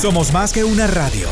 [0.00, 1.28] Somos más que una radio.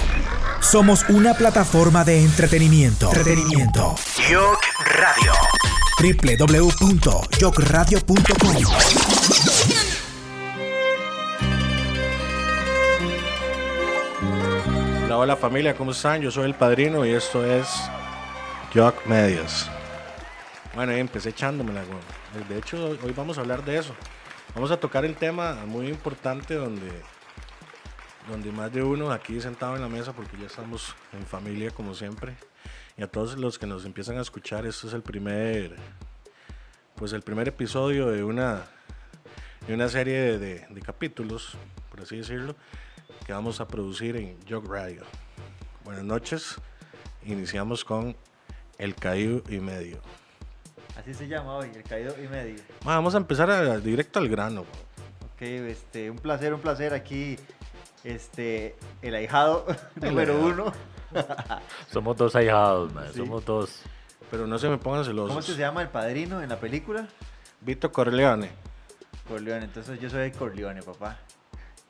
[0.61, 3.09] Somos una plataforma de entretenimiento.
[3.09, 3.95] Entretenimiento.
[4.31, 4.59] Yok
[4.97, 5.33] Radio.
[6.01, 8.55] www.yokradio.com.
[15.05, 16.23] Hola, hola familia, ¿cómo están?
[16.23, 17.69] Yo soy el padrino y esto es
[18.75, 19.69] Jock Medios.
[20.75, 21.83] Bueno, ahí empecé echándomela.
[21.85, 22.49] güey.
[22.49, 23.95] De hecho, hoy vamos a hablar de eso.
[24.55, 26.91] Vamos a tocar el tema muy importante donde,
[28.29, 31.95] donde más de uno aquí sentado en la mesa, porque ya estamos en familia como
[31.95, 32.35] siempre.
[32.97, 35.77] Y a todos los que nos empiezan a escuchar, esto es el primer,
[36.95, 38.63] pues el primer episodio de una,
[39.67, 41.57] de una serie de, de- de capítulos,
[41.91, 42.55] por así decirlo,
[43.27, 45.03] que vamos a producir en Jog Radio.
[45.85, 46.57] Buenas noches.
[47.25, 48.17] Iniciamos con
[48.79, 50.01] El Caído y Medio.
[50.97, 52.63] Así se llama hoy, el caído y medio.
[52.85, 54.61] Vamos a empezar a- directo al grano.
[55.35, 57.37] Ok, este, un placer, un placer aquí,
[58.05, 60.73] este, el ahijado número uno.
[61.93, 63.07] Somos dos ahijados, man.
[63.13, 63.19] Sí.
[63.19, 63.83] Somos dos.
[64.31, 65.29] Pero no se me pongan celosos.
[65.29, 67.07] ¿Cómo es que se llama el padrino en la película?
[67.61, 68.51] Vito Corleone.
[69.29, 71.19] Corleone, entonces yo soy Corleone, papá.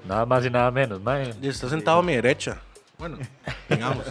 [0.07, 1.33] Nada más y nada menos, man.
[1.41, 2.59] Y está sentado a mi derecha.
[2.99, 3.19] Bueno,
[3.69, 4.07] digamos.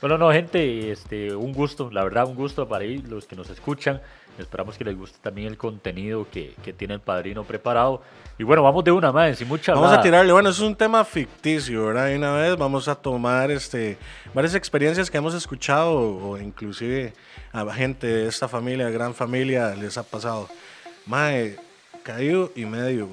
[0.00, 3.48] Bueno, no, gente, este, un gusto, la verdad, un gusto para ahí, los que nos
[3.48, 4.02] escuchan.
[4.38, 8.02] Esperamos que les guste también el contenido que, que tiene el padrino preparado.
[8.36, 10.02] Y bueno, vamos de una, man, sin mucha Vamos a hablada.
[10.02, 12.10] tirarle, bueno, es un tema ficticio, ¿verdad?
[12.10, 13.96] Y una vez vamos a tomar este,
[14.34, 17.12] varias experiencias que hemos escuchado o inclusive
[17.52, 20.48] a gente de esta familia, gran familia, les ha pasado.
[21.06, 21.56] Mae,
[22.02, 23.08] caído y medio.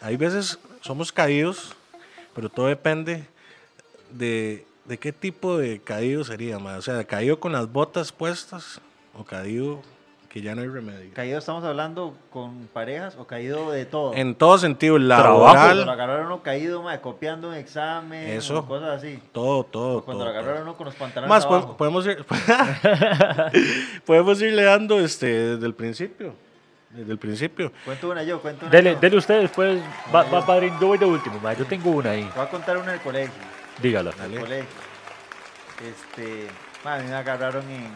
[0.00, 1.76] Hay veces somos caídos,
[2.34, 3.24] pero todo depende
[4.10, 6.78] de, de qué tipo de caído sería, mae.
[6.78, 8.80] O sea, caído con las botas puestas
[9.16, 9.80] o caído
[10.34, 11.12] que ya no hay remedio.
[11.14, 14.12] ¿Caído estamos hablando con parejas o caído de todo?
[14.14, 15.38] En todo sentido, Trabajo.
[15.38, 18.58] Cuando lo laboral, agarraron uno caído, ma, copiando un examen, Eso.
[18.58, 19.22] o cosas así.
[19.30, 20.04] todo, todo.
[20.04, 20.40] Cuando todo, lo todo.
[20.40, 21.76] agarraron uno con los pantalones Más, po- abajo.
[21.76, 22.24] podemos ir,
[24.04, 26.34] podemos irle dando este, desde el principio.
[26.90, 27.72] Desde el principio.
[27.84, 29.00] Cuento una yo, cuento una Dele, yo.
[29.00, 29.80] dele usted después,
[30.14, 31.56] va, va padrino, yo voy de último, man.
[31.56, 33.32] Yo tengo una ahí, Te voy a contar una del colegio.
[33.80, 34.10] dígala.
[34.18, 34.34] Dale.
[34.34, 34.66] el colegio.
[35.88, 36.46] Este,
[36.84, 37.88] ma, a mí me agarraron en,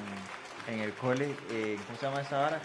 [0.69, 2.61] en el cole, eh, ¿cómo se llama esa vara?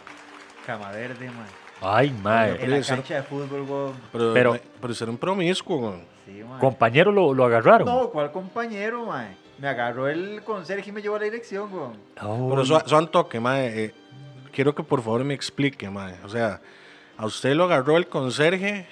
[0.65, 1.45] Cama Verde, man.
[1.81, 2.55] Ay, man.
[2.59, 3.93] En la eso- cancha de fútbol, weón.
[4.11, 5.77] Pero, Pero- pero, ser un promiscuo.
[5.79, 6.01] güey.
[6.25, 6.59] Sí, man.
[6.59, 7.85] Compañero lo, lo agarraron.
[7.87, 9.35] No, ¿cuál compañero, man?
[9.57, 11.97] Me agarró el conserje y me llevó a la dirección, weón.
[12.21, 13.85] Oh, Pero su- suan toque, mae.
[13.85, 13.93] eh,
[14.51, 16.15] quiero que por favor me explique, mae.
[16.23, 16.61] O sea,
[17.17, 18.87] a usted lo agarró el conserje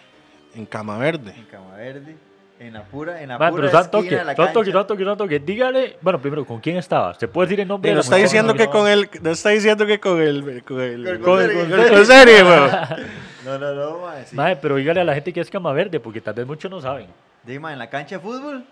[0.54, 1.34] en Cama Verde.
[1.38, 2.16] En Cama Verde.
[2.62, 4.72] En la pura, en la man, pura pero esquina toque, de la toque, cancha.
[4.72, 5.40] son toque, son toque.
[5.40, 7.16] Dígale, bueno, primero, ¿con quién estaba?
[7.16, 7.90] ¿Se puede decir el nombre?
[7.90, 8.72] Y de no la está diciendo No, que no.
[8.72, 12.72] con el, no está diciendo que con el, con el, Con el con con el.
[13.46, 14.24] No, no, no, man.
[14.28, 14.36] Sí.
[14.36, 16.80] Mae, pero dígale a la gente que es cama verde, porque tal vez muchos no
[16.80, 17.08] saben.
[17.44, 18.64] Dime, en la cancha de fútbol,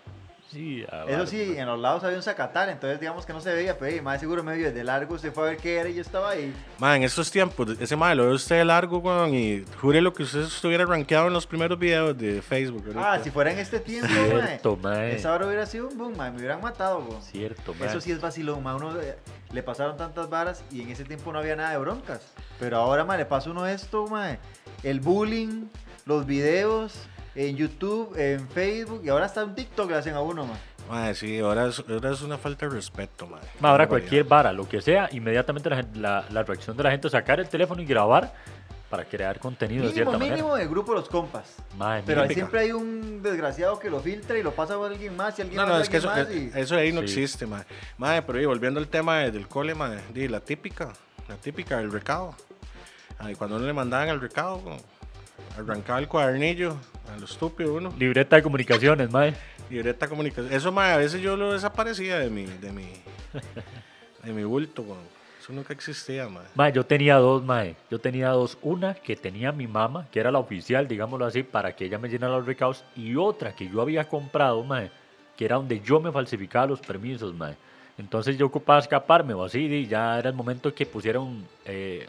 [0.52, 3.78] Sí, eso sí, en los lados había un zacatal, entonces digamos que no se veía,
[3.78, 6.02] pero más seguro me vio desde largo, se fue a ver qué era y yo
[6.02, 6.52] estaba ahí.
[6.80, 10.12] Mae, en estos tiempos, ese mae lo ve usted de largo, güey, y jure lo
[10.12, 12.82] que usted estuviera rankeado en los primeros videos de Facebook.
[12.88, 13.14] ahorita.
[13.14, 15.16] Ah, si fuera en este tiempo, Cierto, mae, mae.
[15.16, 17.22] esa hora hubiera sido un boom, mae, me hubieran matado, güey.
[17.22, 17.88] Cierto, mae.
[17.88, 19.18] Eso sí es vacilón, mae, uno eh,
[19.52, 22.22] le pasaron tantas varas y en ese tiempo no había nada de broncas.
[22.60, 24.40] Pero ahora, mae, le pasa uno esto, mae,
[24.82, 25.66] el bullying,
[26.06, 30.46] los videos en YouTube, en Facebook y ahora hasta un TikTok le hacen a uno,
[30.46, 30.58] mae.
[30.90, 33.42] Mae, sí, ahora es, ahora es una falta de respeto, mae.
[33.60, 36.92] Ma, ahora cualquier vara, lo que sea, inmediatamente la, gen- la, la reacción de la
[36.92, 38.34] gente es sacar el teléfono y grabar
[38.90, 41.58] para crear contenido de Mínimo, cierta mínimo del grupo Los Compas.
[41.78, 42.02] manera.
[42.02, 45.16] Ma, Pero mira, siempre hay un desgraciado que lo filtra y lo pasa a alguien
[45.16, 47.02] más y alguien No, más no, a es que eso, más y- eso ahí no
[47.02, 47.06] Sí.
[47.06, 47.64] existe, mae.
[48.00, 49.76] Mae, pero y volviendo al tema de- del cole,
[50.12, 50.92] di, la típica,
[51.28, 52.34] la típica del recado.
[53.20, 54.78] Ay, cuando uno le mandaban el recado, como,
[55.58, 56.78] arrancaba el cuadernillo,
[57.14, 59.34] a lo estúpido uno, libreta de comunicaciones, mae.
[59.70, 60.54] libreta de comunicación.
[60.54, 62.88] Eso, mae, a veces yo lo desaparecía de mi, de mi,
[64.24, 64.86] de mi bulto.
[65.42, 66.46] Eso nunca existía, mae.
[66.56, 67.76] Ma, yo tenía dos, mae.
[67.90, 68.58] Yo tenía dos.
[68.62, 72.10] Una que tenía mi mamá, que era la oficial, digámoslo así, para que ella me
[72.10, 72.84] llenara los recados.
[72.96, 74.92] Y otra que yo había comprado, mae,
[75.36, 77.56] que era donde yo me falsificaba los permisos, mae.
[77.98, 82.08] Entonces yo ocupaba escaparme o así, y ya era el momento que pusieron eh,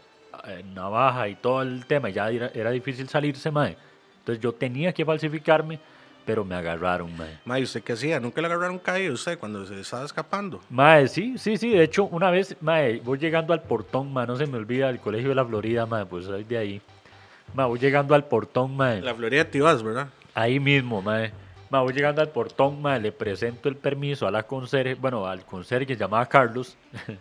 [0.75, 3.77] navaja y todo el tema, ya era, era difícil salirse, mae.
[4.19, 5.79] Entonces yo tenía que falsificarme,
[6.25, 7.39] pero me agarraron, mae.
[7.45, 8.21] Mae, ¿y ¿usted qué hacía?
[8.21, 10.61] ¿Nunca le agarraron caído usted cuando se estaba escapando?
[10.71, 11.71] Mae, sí, sí, sí.
[11.71, 15.01] De hecho, una vez, mae, voy llegando al portón, mae, no se me olvida, el
[15.01, 16.83] colegio de la Florida, mae, pues soy de ahí.
[17.55, 19.01] Mae, voy llegando al portón, mae.
[19.01, 20.09] La Florida de Tibás, ¿verdad?
[20.35, 21.33] Ahí mismo, mae.
[21.71, 25.45] Mae, voy llegando al portón, mae, le presento el permiso a la conserje, bueno, al
[25.45, 26.77] conserje que llamaba Carlos.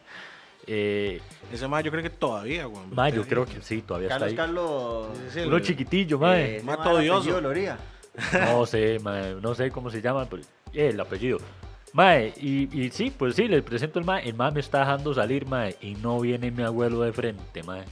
[0.70, 1.22] eh,
[1.52, 2.84] Ese mae yo creo que todavía, güey.
[2.92, 4.48] mae, yo creo que sí, todavía Carlos, está ahí.
[4.48, 5.08] Carlos.
[5.34, 6.64] Sí, Uno el- chiquitillo, eh, mae.
[6.64, 7.18] Mato odioso.
[7.20, 7.78] apellido Loría.
[8.34, 10.44] No sé, mae, no sé cómo se llama, pero
[10.74, 11.40] eh, el apellido.
[11.94, 14.28] Mae, y, y sí, pues sí, le presento el mae.
[14.30, 17.84] El mae me está dejando salir, mae, y no viene mi abuelo de frente, mae.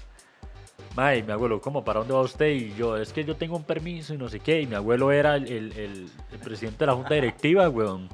[0.98, 1.86] Mae, mi abuelo, ¿cómo?
[1.86, 2.48] ¿Para dónde va usted?
[2.48, 4.62] Y yo, es que yo tengo un permiso y no sé qué.
[4.62, 8.10] Y mi abuelo era el, el- el- el presidente de la junta directiva, weón.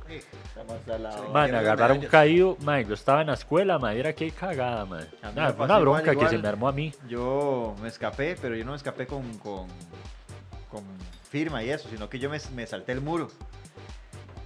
[1.00, 1.30] Lado.
[1.31, 5.06] Mae, me agarraron caído, mae, yo estaba en la escuela, mae, era que cagada, mae.
[5.33, 6.94] Nah, fue una bronca igual, que se me armó a mí.
[7.07, 9.65] Yo me escapé, pero yo no me escapé con, con,
[10.69, 10.83] con
[11.30, 13.30] firma y eso, sino que yo me, me salté el muro.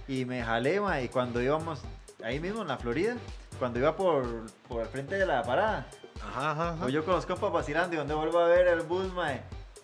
[0.06, 1.80] Y me jalé, ma, y cuando íbamos
[2.22, 3.16] ahí mismo en la Florida,
[3.58, 5.88] cuando iba por, por el frente de la parada,
[6.26, 6.82] Ajá, ajá, ajá.
[6.82, 9.32] voy yo con los compas vacilando y donde vuelvo a ver el bus, ma,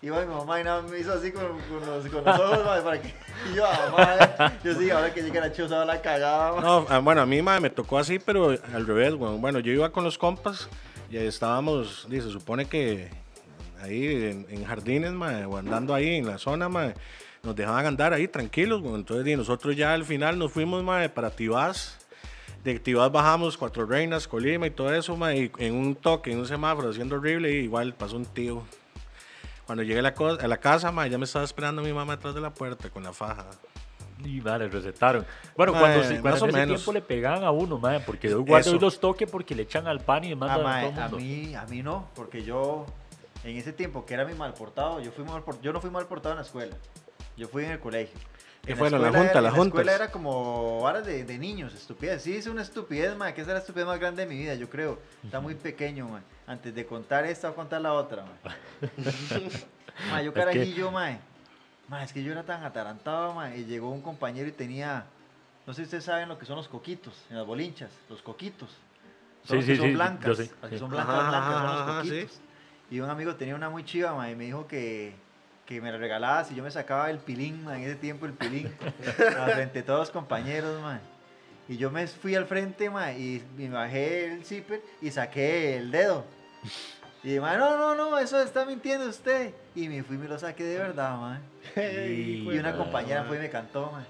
[0.03, 2.83] iba mi mamá y nada me hizo así con, con los, con los ojos, ma,
[2.83, 3.15] para que
[3.51, 6.61] y yo, ah, ma, yo sí, ahora que llega la choza la cagada.
[6.61, 9.41] No, ah, bueno, a mí mae, me tocó así, pero al revés, weón.
[9.41, 10.69] Bueno, yo iba con los compas
[11.11, 13.11] y estábamos, dice, se supone que
[13.83, 16.95] ahí en, en jardines, mae, o andando ahí en la zona, mae,
[17.43, 18.97] nos dejaban andar ahí tranquilos, weón.
[18.97, 21.99] Entonces, di, nosotros ya al final nos fuimos, mae, para Tibás.
[22.65, 26.39] De Tibás bajamos Cuatro Reinas, Colima y todo eso, mae, y en un toque, en
[26.39, 28.63] un semáforo, haciendo horrible, y igual pasó un tío.
[29.67, 32.35] Cuando llegué a la, a la casa, mae, ya me estaba esperando mi mamá detrás
[32.35, 33.47] de la puerta con la faja.
[34.25, 35.27] Y vale, recetaron.
[35.57, 36.77] Bueno, Mae, cuando, más cuando o en ese menos.
[36.81, 40.01] tiempo le pegaban a uno, mae, porque yo guardo los toques porque le echan al
[40.01, 42.87] pan y le Ah, a mae, mí, a mí no, porque yo
[43.43, 46.07] en ese tiempo que era mi mal portado, yo, fui mal yo no fui mal
[46.07, 46.75] portado en la escuela,
[47.37, 48.19] yo fui en el colegio.
[48.67, 48.87] ¿Qué En fue?
[48.89, 51.75] En la escuela junta, era- las en la escuela era como varas de, de niños,
[51.75, 52.23] estupidez.
[52.23, 54.55] Sí, hice una estupidez, ma, que esa es la estupidez más grande de mi vida,
[54.55, 54.99] yo creo.
[55.23, 56.23] Está muy pequeño, ma.
[56.47, 58.55] Antes de contar esta, voy a contar la otra, ma.
[60.11, 61.19] Ma, yo Es que- carajillo, ma.
[61.89, 65.05] Ma, es que yo era tan atarantado, ma, y llegó un compañero y tenía,
[65.67, 68.71] no sé si ustedes saben lo que son los coquitos, en las bolinchas, los coquitos.
[69.45, 70.79] Son Sí, que sí, son sí, blancas, yo sé, las que sí.
[70.81, 72.41] son blancas, Ajá, blancas, son los coquitos.
[72.91, 75.15] Y un amigo tenía una muy chiva, ma, y me dijo que,
[75.67, 78.33] que me la regalaba si yo me sacaba el pilín, ma, en ese tiempo el
[78.35, 78.73] pilín,
[79.39, 81.01] a frente de todos los compañeros, ma.
[81.69, 85.79] Y yo me fui al frente, ma, y, y me bajé el zipper y saqué
[85.79, 86.25] el dedo.
[87.23, 89.55] Y ma, no, no, no, eso está mintiendo usted.
[89.75, 91.41] Y me fui y me lo saqué de verdad, ma.
[91.77, 91.81] Y-
[92.55, 94.05] Y una compañera fue y me cantó, ma.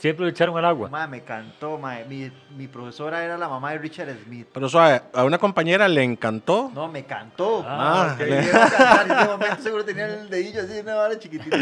[0.00, 0.88] Siempre lo echaron al agua.
[0.88, 1.98] Ma, me cantó, ma.
[2.08, 4.48] Mi, mi profesora era la mamá de Richard Smith.
[4.52, 6.70] Pero suave, a una compañera le encantó.
[6.74, 7.62] No, me cantó.
[7.68, 8.30] Ah, que ok.
[8.30, 11.56] me iba a cantar, en ese momento seguro tenía el dedillo así, una vara chiquitita.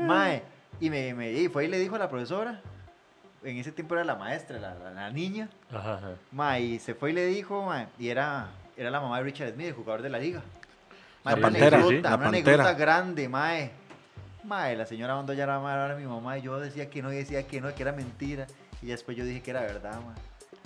[0.00, 0.42] Mae,
[0.80, 2.60] y me, me y fue y le dijo a la profesora,
[3.44, 6.08] en ese tiempo era la maestra, la, la- la niña, Ajá, ajá.
[6.32, 9.52] mae, y se fue y le dijo, mae, y era, era la mamá de Richard
[9.54, 10.42] Smith, el jugador de la liga.
[11.24, 12.52] Mae, La una Pantera, anécdota, sí, la una Pantera.
[12.54, 13.70] anécdota grande, mae.
[14.44, 17.16] Mae, la señora mandó ya era, era mi mamá y yo decía que no, y
[17.16, 18.46] decía que no, que era mentira.
[18.82, 20.16] Y después yo dije que era verdad, mae.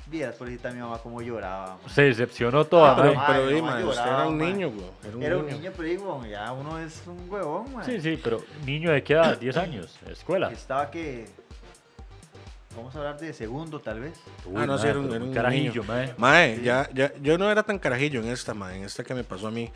[0.08, 1.92] Vieras, pobrecita mi mamá como lloraba, mae.
[1.92, 3.26] Se decepcionó toda, Ah, Pero, mae.
[3.26, 4.86] Ay, pero no, lloraba, era un niño, güey.
[5.04, 5.56] Era un Era un niño.
[5.58, 7.84] niño, pero digo, ya uno es un huevón, mae.
[7.84, 9.38] Sí, sí, pero niño de qué edad?
[9.38, 10.50] 10 años, escuela.
[10.50, 11.26] Estaba que.
[12.76, 14.18] Vamos a hablar de segundo, tal vez.
[14.44, 15.84] Uy, Ah, no, sí, mae, era un- era un carajillo, niño.
[15.84, 16.14] mae.
[16.18, 16.62] Mae, Sí.
[16.62, 19.48] ya, ya, yo no era tan carajillo en esta, mae, en esta que me pasó
[19.48, 19.70] a mí.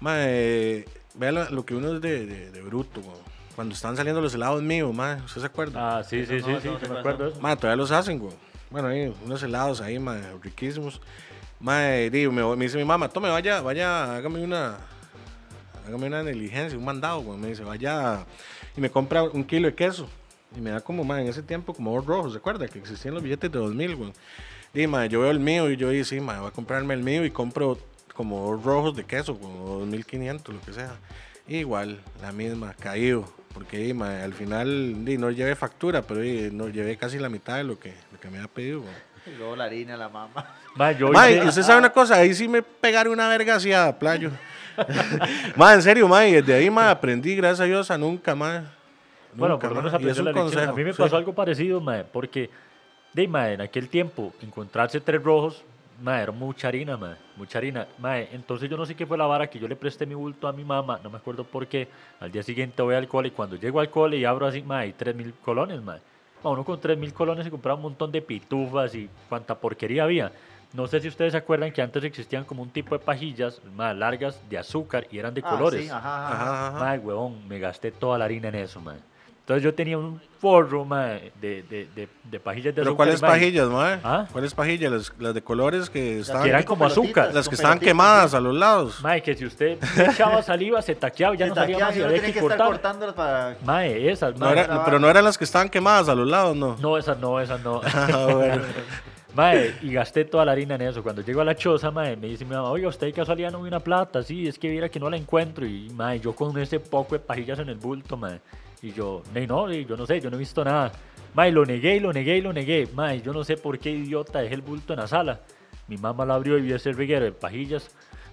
[0.00, 0.84] Mae,
[1.14, 3.16] vea lo, lo que uno es de, de, de bruto, güey.
[3.54, 5.98] Cuando están saliendo los helados míos, mae, ¿usted se acuerda?
[5.98, 7.32] Ah, sí, sí, sí, no, sí, no, sí, no, me acuerdo.
[7.40, 8.32] Mae, todavía los hacen, güey.
[8.70, 11.00] Bueno, ahí, unos helados ahí, mae, riquísimos.
[11.60, 14.78] Mae, digo, me, me dice mi mamá, tome, vaya, vaya, hágame una,
[15.86, 17.38] hágame una diligencia, un mandado, güey.
[17.38, 18.24] Me dice, vaya,
[18.76, 20.08] y me compra un kilo de queso.
[20.56, 22.66] Y me da como, mae, en ese tiempo, como dos rojos, ¿se acuerda?
[22.68, 24.12] Que existían los billetes de 2000, güey.
[24.72, 27.02] Y, mae, yo veo el mío y yo digo, sí, mae, voy a comprarme el
[27.02, 27.78] mío y compro
[28.14, 30.96] como dos rojos de queso, como 2500, lo que sea.
[31.46, 33.26] Igual, la misma, caído.
[33.52, 37.56] Porque mae, al final di, no llevé factura, pero di, no llevé casi la mitad
[37.56, 38.82] de lo que, lo que me había pedido.
[39.26, 40.56] Y luego la harina, la mamá.
[40.74, 44.30] Mae, yo hice- usted sabe una cosa, ahí sí me pegaron una verga hacia playo.
[45.56, 48.62] mae, en serio, mae, desde ahí, mae, aprendí, gracias a Dios, a nunca, mae.
[49.34, 50.48] Bueno, por lo menos aprendió la lección.
[50.48, 50.98] A consejo, mí me sí.
[50.98, 52.50] pasó algo parecido, mae, porque,
[53.12, 55.62] de mae, en aquel tiempo, encontrarse tres rojos,
[56.02, 57.86] mae, era mucha harina, mae, mucha harina.
[57.98, 60.48] Mae, entonces yo no sé qué fue la vara que yo le presté mi bulto
[60.48, 61.88] a mi mamá, no me acuerdo por qué.
[62.20, 64.86] Al día siguiente voy al cole y cuando llego al cole y abro así, mae,
[64.86, 66.00] hay tres mil colones, mae.
[66.42, 70.32] Uno con tres mil colones se compraba un montón de pitufas y cuanta porquería había.
[70.72, 73.94] No sé si ustedes se acuerdan que antes existían como un tipo de pajillas más
[73.94, 75.84] largas de azúcar y eran de Ah, colores.
[75.84, 76.78] sí, ajá, ajá.
[76.80, 78.96] Mae, huevón, me gasté toda la harina en eso, mae.
[79.52, 82.96] Entonces yo tenía un forro, mae, de, de, de, de pajillas de Pero azúcar.
[82.96, 84.00] ¿cuáles mae, pajillas, mae?
[84.02, 84.26] ¿Ah?
[84.32, 84.90] ¿Cuáles pajillas?
[84.92, 86.42] Las, las de colores que estaban...
[86.44, 87.34] que eran como azúcar.
[87.34, 88.36] las que estaban quemadas sí.
[88.36, 89.00] a los lados.
[89.02, 89.78] Mae, que si usted
[90.10, 92.66] echaba saliva, se taqueaba, ya Se no salía taqueaba más y había que cortar.
[92.66, 93.56] cortándolas para.
[93.64, 94.52] Mae, esas, No mae.
[94.52, 96.76] era- estaba- pero no eran las que estaban quemadas a los lados, no.
[96.80, 97.80] No, esas no, esas no.
[97.94, 98.62] Ah, bueno.
[99.34, 101.02] Mae, y gasté toda la harina en eso.
[101.02, 103.62] Cuando llego a la choza, mae, me dice mi mamá, oiga, usted de casualidad no
[103.62, 104.22] ve una plata.
[104.22, 105.64] Sí, es que viera que no la encuentro.
[105.64, 108.40] Y, mae, yo con ese poco de pajillas en el bulto, mae.
[108.82, 110.92] Y yo, "Ney, no, yo no sé, yo no he visto nada.
[111.34, 112.88] Mae, lo negué y lo negué y lo negué.
[112.94, 115.40] Mae, yo no sé por qué idiota dejé el bulto en la sala.
[115.88, 117.90] Mi mamá lo abrió y vio ese reguero de pajillas.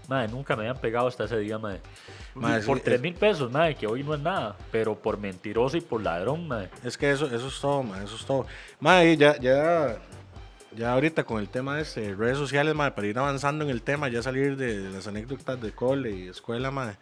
[0.07, 1.57] Mae, nunca me habían pegado hasta ese día.
[1.59, 1.79] Mae,
[2.61, 4.55] por sí, 3 es- mil pesos, mae, que hoy no es nada.
[4.71, 6.67] Pero por mentiroso y por ladrón, mae.
[6.83, 8.45] Es que eso, eso es todo, ma, eso es todo.
[8.79, 9.97] Ma, y ya, ya,
[10.75, 13.81] ya ahorita con el tema de este, redes sociales, ma, para ir avanzando en el
[13.83, 16.95] tema, ya salir de, de las anécdotas de cole y escuela, ma,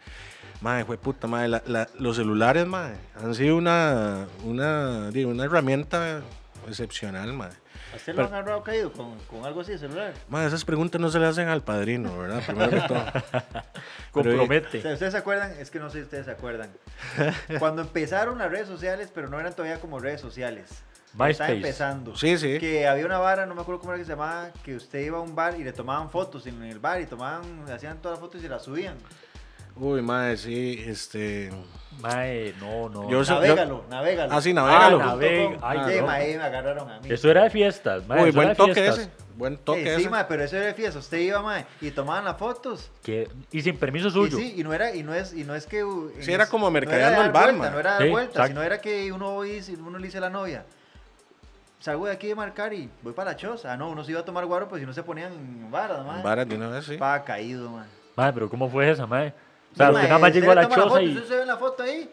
[0.60, 5.44] ma, fue puta, ma, la- la- los celulares, ma, han sido una, una, digo, una
[5.44, 6.22] herramienta
[6.66, 7.50] excepcional, ma.
[7.92, 10.12] ¿A usted lo Pero- han agarrado caído con, con algo así de celular?
[10.28, 12.42] Ma, esas preguntas no se le hacen al padrino, ¿verdad?
[12.44, 13.04] Primero que todo.
[13.32, 13.62] Pero,
[14.12, 14.78] Compromete.
[14.78, 15.52] O sea, ¿Ustedes se acuerdan?
[15.58, 16.70] Es que no sé si ustedes se acuerdan.
[17.58, 20.82] Cuando empezaron las redes sociales, pero no eran todavía como redes sociales.
[21.12, 21.52] Estaba MySpace.
[21.52, 22.16] empezando.
[22.16, 22.58] Sí, sí.
[22.58, 25.18] Que había una vara, no me acuerdo cómo era que se llamaba, que usted iba
[25.18, 28.20] a un bar y le tomaban fotos en el bar y tomaban, hacían todas las
[28.20, 28.96] fotos y se las subían.
[29.80, 31.50] Uy, ma, sí, este...
[32.00, 33.10] Mae, no, no.
[33.10, 34.32] Yo Navégalo, navégalo.
[34.32, 35.00] Ah, sí, navégalo.
[35.02, 36.06] Ah, Navega- ay, Sí, no.
[36.06, 37.08] ma, ahí me agarraron a mí.
[37.12, 38.22] Eso era de fiestas, mae.
[38.22, 38.98] Uy, buen de toque fiestas.
[39.00, 40.10] ese, buen toque Eh, sí, ese.
[40.10, 41.00] ma, pero eso era de fiesta.
[41.00, 42.88] Usted iba, ma, y tomaban las fotos.
[43.50, 44.36] Y sin permiso Y suyo.
[44.38, 45.82] sí, y no era, y no es, y no es que.
[45.82, 47.52] uh, Sí, era como mercadeando el bar.
[47.54, 50.64] No era Sí, vuelta, sino era que uno, uno le dice a la novia.
[51.80, 53.72] Salgo de aquí de marcar y voy para la choza.
[53.72, 56.22] Ah, no, uno se iba a tomar guaro, pues si no se ponían varas, ma.
[56.22, 56.96] Varas de una vez, sí.
[56.96, 57.86] Pa' caído, man.
[58.16, 59.32] Mae, pero ¿cómo fue esa, mae?
[59.72, 61.08] O sea, Sí, usted nada más llegó a la choza y...
[61.16, 62.10] Usted se ve en la foto ahí.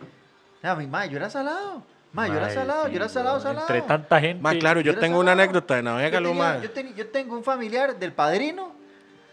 [0.63, 1.81] Ah, mi ma, yo era salado.
[2.11, 3.67] Ma, yo era Mae, salado, sí, yo era salado, salado.
[3.67, 4.41] Entre tanta gente...
[4.41, 5.43] Ma, claro, yo era tengo una salado.
[5.43, 6.57] anécdota de Yo tenía- ma.
[6.61, 8.73] yo, teni- yo tengo un familiar del padrino.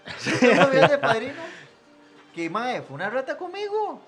[0.27, 1.35] Yo tengo un familiar del padrino.
[2.35, 4.01] Que, mae, fue una rata conmigo.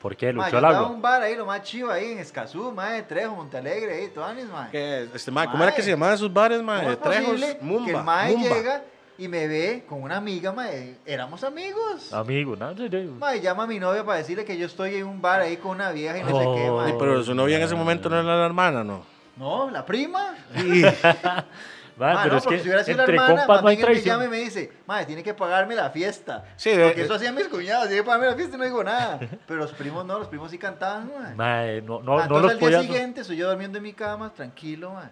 [0.00, 0.32] ¿Por qué?
[0.32, 0.90] ¿Luchó yo al estaba en agua?
[0.96, 4.70] un bar ahí, lo más chivo ahí en Escazú, mae, Trejo, Montalegre, ahí, Toanis, mae.
[4.70, 5.08] ¿Qué?
[5.14, 5.84] Este, ma, ¿Cómo era que Mae.
[5.84, 6.76] se llamaban esos bares, ma?
[6.76, 7.98] ¿Cómo De es Trejos, posible que Mumba.
[7.98, 8.48] el mae Mumba.
[8.54, 8.82] llega
[9.20, 10.96] y me ve con una amiga, mae?
[11.06, 12.12] Éramos amigos.
[12.12, 12.96] Amigo, no, sí, sí.
[13.18, 15.72] Mae, llama a mi novia para decirle que yo estoy en un bar ahí con
[15.72, 16.76] una vieja y no sé qué, Oh.
[16.78, 16.90] mae.
[16.90, 19.04] Sí, pero su novia en ese momento no era la hermana, ¿no?
[19.36, 20.34] No, la prima.
[20.54, 20.94] Mae,
[22.14, 23.76] Ma, pero no, es porque que si hubiera sido la entre hermana, compas no hay
[23.76, 26.46] me llama y me dice, madre, tiene que pagarme la fiesta.
[26.56, 28.82] Sí, porque de- eso hacían mis cuñados, tiene que pagarme la fiesta y no digo
[28.82, 29.20] nada.
[29.46, 31.34] Pero los primos no, los primos sí cantaban, mae.
[31.34, 33.92] Mae, no, no, Ah, no entonces los al día siguiente estoy yo durmiendo en mi
[33.92, 35.08] cama, tranquilo, mae.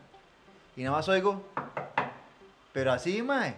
[0.77, 1.43] Y nada más oigo,
[2.73, 3.55] pero así, mae,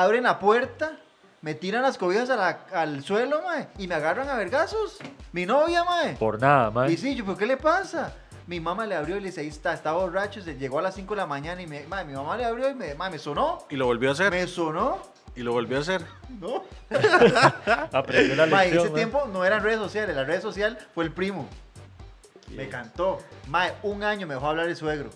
[0.00, 0.92] abren la puerta,
[1.40, 4.98] me tiran las cobijas a la- al suelo, mae, y me agarran a vergazos.
[5.32, 6.14] Mi novia, mae.
[6.14, 6.90] Por nada, mae.
[6.92, 8.12] Y sí, yo, ¿pero qué le pasa?
[8.46, 10.94] Mi mamá le abrió y le dice, ahí está, está borracho, se llegó a las
[10.94, 13.18] 5 de la mañana y me, mae, mi mamá le abrió y me, mae, me
[13.18, 13.64] sonó.
[13.70, 14.30] Y lo volvió a hacer.
[14.30, 14.98] Me sonó.
[15.34, 16.04] Y lo volvió a hacer.
[16.40, 16.64] No.
[17.92, 19.00] Aprendió la Mae, lección, ese mae.
[19.00, 21.48] tiempo no eran redes sociales, la red social fue el primo.
[22.50, 23.18] Me cantó.
[23.48, 25.08] Mae, un año me dejó hablar el suegro.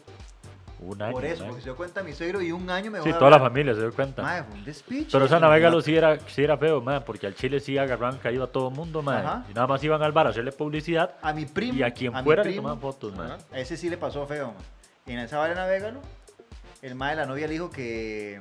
[0.79, 1.49] Un año, Por eso, mae.
[1.49, 3.51] porque se dio cuenta mi suegro y un año me Sí, de toda la hablar.
[3.51, 4.23] familia se dio cuenta.
[4.23, 5.09] Mae, fue un despiche.
[5.11, 8.45] Pero esa navegalo sí era, sí era feo, mae, porque al Chile sí agarraban caído
[8.45, 9.19] a todo mundo, mae.
[9.25, 9.45] Ajá.
[9.51, 11.79] Y nada más iban al bar a hacerle publicidad A mi primo.
[11.79, 13.33] y a quien mi fuera le primo, tomaban fotos, mae.
[13.53, 14.57] A ese sí le pasó feo, man.
[15.07, 16.01] En esa vara navegalo,
[16.83, 18.41] el mae de la novia le dijo que,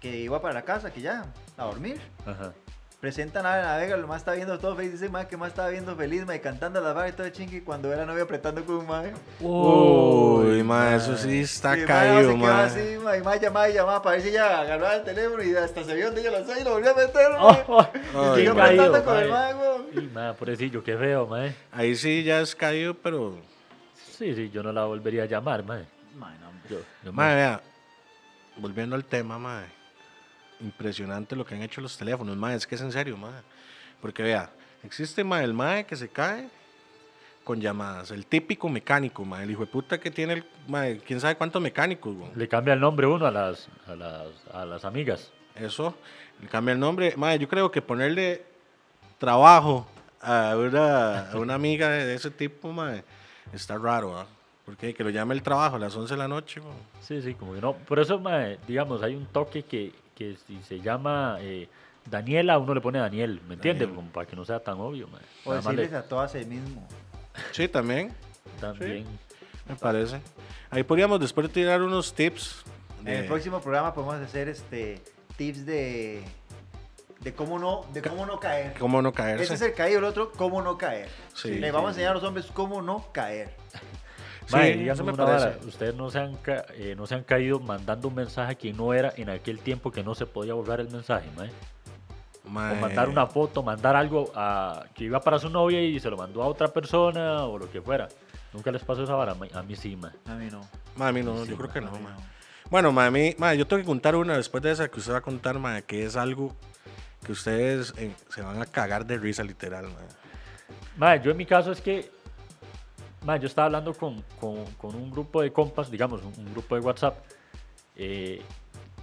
[0.00, 1.24] que iba para la casa, que ya,
[1.56, 1.98] a dormir.
[2.26, 2.52] Ajá.
[3.00, 5.68] Presentan a la navega, lo más está viendo todo feliz, dice mae que más estaba
[5.68, 8.64] viendo feliz, mae, cantando la vara y todo chingue cuando ve a la novia apretando
[8.64, 9.12] con un mae.
[9.40, 12.64] Uy, ma, eso sí está mae caído, se quedó ma.
[12.64, 15.54] así, mae, y mae llamaba y llamaba para ver si ella agarraba el teléfono y
[15.54, 17.64] hasta se vio donde ella lanzó y lo volvió a meter, mae.
[17.68, 18.64] Oh, oh, Y siguió mae.
[18.64, 19.54] apretando con el mae.
[19.54, 19.86] mae, weón.
[19.92, 21.54] Y, mae, pobrecillo, qué feo, mae.
[21.72, 23.36] Ahí sí ya es caído, pero.
[24.16, 25.84] Sí, sí, yo no la volvería a llamar, mae.
[26.16, 26.46] Mae, no.
[26.70, 27.60] Yo, yo Ma, me- vea.
[28.56, 29.62] Volviendo al tema, ma.
[30.60, 32.54] Impresionante lo que han hecho los teléfonos, ma.
[32.54, 33.42] Es que es en serio, ma.
[34.00, 34.50] Porque vea,
[34.82, 36.48] existe ma, el mae que se cae
[37.44, 38.10] con llamadas.
[38.10, 39.42] El típico mecánico, ma.
[39.42, 40.44] El hijo de puta que tiene el.
[40.66, 42.30] Ma, quién sabe cuántos mecánicos, güey.
[42.34, 45.32] Le cambia el nombre uno a las, a las, a las amigas.
[45.54, 45.94] Eso,
[46.40, 47.14] le cambia el nombre.
[47.16, 48.44] Mae, yo creo que ponerle
[49.18, 49.86] trabajo
[50.20, 53.04] a una, a una amiga de ese tipo, mae,
[53.52, 54.26] está raro, ¿ah?
[54.64, 56.60] Porque que lo llame el trabajo a las 11 de la noche.
[57.00, 57.74] Sí, sí, como que no.
[57.74, 61.68] Por eso, mae, digamos, hay un toque que, que si se llama eh,
[62.10, 63.88] Daniela, uno le pone Daniel, ¿me entiendes?
[63.88, 65.20] Como para que no sea tan obvio, mae.
[65.44, 66.84] O Nada más le- decirles a todas el mismo.
[67.52, 68.12] Sí, también,
[68.60, 69.04] también.
[69.68, 70.20] me parece.
[70.70, 72.64] Ahí podríamos después tirar unos tips.
[73.02, 75.00] En el de- próximo programa podemos hacer este
[75.36, 76.24] tips de
[77.20, 78.74] de cómo no de cómo no caer.
[78.78, 79.44] ¿Cómo no caerse?
[79.44, 81.08] Ese es el caído, el otro cómo no caer.
[81.34, 82.00] Sí, Le sí, vamos a sí.
[82.00, 83.54] enseñar a los hombres cómo no caer.
[84.52, 85.66] Mae, Sí, dígame eso me una vara, parece.
[85.66, 88.76] ustedes no se, han ca- eh, no se han caído mandando un mensaje a quien
[88.76, 91.50] no era en aquel tiempo que no se podía borrar el mensaje, mae.
[92.44, 96.16] O mandar una foto, mandar algo a, que iba para su novia y se lo
[96.16, 98.06] mandó a otra persona o lo que fuera.
[98.52, 99.50] Nunca les pasó esa vara, mae?
[99.52, 100.12] a mí sí, mae.
[100.26, 100.60] A mí no.
[100.94, 102.02] mae, a mí no, Sí, yo creo que no, mae.
[102.02, 102.36] no.
[102.70, 105.58] Bueno, mae, yo tengo que contar una después de esa que usted va a contar,
[105.58, 106.54] mae, que es algo
[107.24, 110.06] que ustedes eh, se van a cagar de risa, literal, mae.
[110.96, 112.08] Mae, yo en mi caso es que
[113.26, 116.76] Ma, yo estaba hablando con, con, con un grupo de compas, digamos, un, un grupo
[116.76, 117.18] de WhatsApp.
[117.96, 118.40] eh,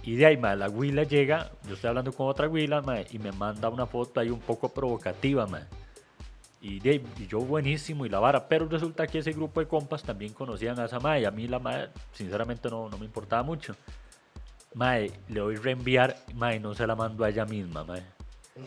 [0.02, 3.18] y de ahí, ma, la huila llega, yo estoy hablando con otra huila, ma, y
[3.18, 5.60] me manda una foto ahí un poco provocativa, ma.
[6.60, 10.02] Y, de y yo buenísimo y la vara, pero resulta que ese grupo de compas
[10.02, 13.42] también conocían a esa madre y a mí la madre sinceramente no, no me importaba
[13.42, 13.76] mucho.
[14.74, 18.02] Mae, le doy reenviar, mae, no se la mando a ella misma, mae.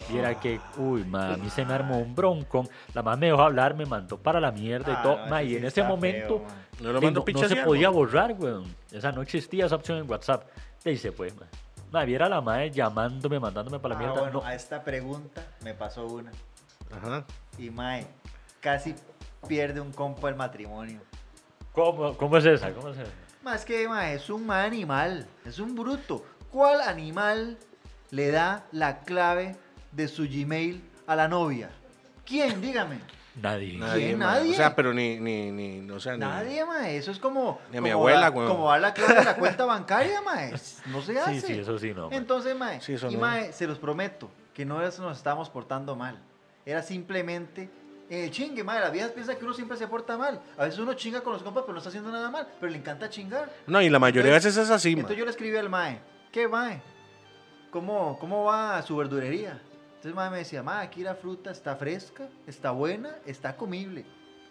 [0.09, 2.67] Y era que, uy, mae, a mí se me armó un bronco.
[2.93, 5.25] La madre me dejó hablar, me mandó para la mierda y Ah, todo.
[5.27, 6.47] no, y en ese momento feo.
[6.81, 8.75] No lo de- mando no, no pichas se podía borrar, weón.
[8.91, 10.43] Esa no existía esa opción en WhatsApp.
[10.85, 11.47] Ahí se fue, mae.
[11.91, 14.21] Mae, viera la madre llamándome, mandándome para la Ah, mierda.
[14.23, 14.45] bueno, no.
[14.45, 16.31] a esta pregunta me pasó una.
[16.91, 17.23] Ajá.
[17.57, 18.05] Y mae,
[18.59, 18.93] casi
[19.47, 20.99] pierde un compa el matrimonio.
[21.71, 22.73] ¿Cómo, ¿Cómo es esa?
[22.73, 23.11] ¿Cómo es esa?
[23.41, 26.25] Más que mae, es un mae animal, es un bruto.
[26.51, 27.57] ¿Cuál animal
[28.11, 29.55] le da la clave
[29.91, 31.69] de su Gmail a la novia?
[32.25, 32.61] ¿Quién?
[32.61, 32.99] Dígame.
[33.41, 33.77] Nadie.
[33.77, 34.15] Nadie.
[34.15, 34.51] Nadie.
[34.51, 36.97] O sea, pero ni, ni, ni, o sea, ni- Nadie, mae.
[36.97, 37.59] Eso es como.
[37.71, 38.49] Ni a mi como abuela, weón.
[38.49, 40.53] Como dar la clave de la cuenta bancaria, mae.
[40.87, 41.41] No se hace.
[41.41, 42.09] Sí, sí, eso sí, no.
[42.09, 42.17] mae.
[42.17, 43.19] Entonces, mae, Sí, eso y no.
[43.21, 46.17] mae, se los prometo que no es- nos estábamos portando mal.
[46.65, 47.69] Era simplemente
[48.09, 48.79] en el chingue, mae.
[48.81, 50.41] Las viejas piensan que uno siempre se porta mal.
[50.57, 52.47] A veces uno chinga con los compas, pero no está haciendo nada mal.
[52.59, 53.51] Pero le encanta chingar.
[53.67, 55.01] No, y la mayoría de Entonces- veces es así, ma.
[55.01, 55.99] Entonces yo le escribí al mae,
[56.31, 56.81] ¿qué mae?
[57.69, 59.61] ¿Cómo, ¿Cómo va su verdurería?
[60.07, 64.05] Entonces mae me decía, mae, aquí la fruta está fresca, está buena, está comible.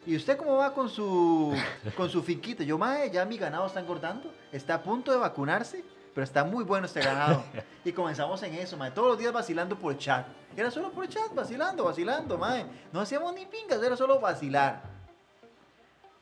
[0.04, 1.56] ¿Y usted cómo va con su,
[1.96, 2.62] con su finquita?
[2.62, 5.82] Yo, mae, ya mi ganado está engordando, está a punto de vacunarse,
[6.14, 7.42] pero está muy bueno este ganado.
[7.86, 10.26] Y comenzamos en eso, mae, todos los días vacilando por chat.
[10.54, 12.66] Era solo por chat, vacilando, vacilando, mae.
[12.92, 14.82] No hacíamos ni pingas, era solo vacilar.